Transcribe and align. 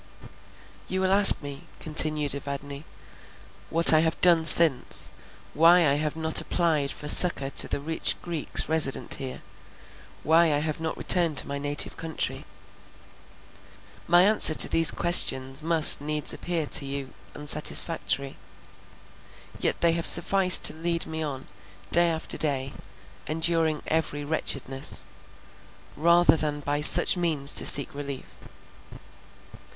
"You 0.87 0.99
will 0.99 1.11
ask 1.11 1.43
me," 1.43 1.67
continued 1.79 2.33
Evadne, 2.33 2.85
"what 3.69 3.93
I 3.93 3.99
have 3.99 4.19
done 4.19 4.45
since; 4.45 5.13
why 5.53 5.87
I 5.87 5.93
have 5.93 6.15
not 6.15 6.41
applied 6.41 6.91
for 6.91 7.07
succour 7.07 7.51
to 7.51 7.67
the 7.67 7.79
rich 7.79 8.15
Greeks 8.23 8.67
resident 8.67 9.13
here; 9.19 9.43
why 10.23 10.45
I 10.55 10.57
have 10.57 10.79
not 10.79 10.97
returned 10.97 11.37
to 11.37 11.47
my 11.47 11.59
native 11.59 11.97
country? 11.97 12.45
My 14.07 14.23
answer 14.23 14.55
to 14.55 14.67
these 14.67 14.89
questions 14.89 15.61
must 15.61 16.01
needs 16.01 16.33
appear 16.33 16.65
to 16.65 16.83
you 16.83 17.13
unsatisfactory, 17.35 18.37
yet 19.59 19.81
they 19.81 19.91
have 19.91 20.07
sufficed 20.07 20.63
to 20.63 20.73
lead 20.73 21.05
me 21.05 21.21
on, 21.21 21.45
day 21.91 22.09
after 22.09 22.39
day, 22.39 22.73
enduring 23.27 23.83
every 23.85 24.23
wretchedness, 24.23 25.05
rather 25.95 26.35
than 26.35 26.61
by 26.61 26.81
such 26.81 27.17
means 27.17 27.53
to 27.53 27.67
seek 27.67 27.93
relief. 27.93 28.35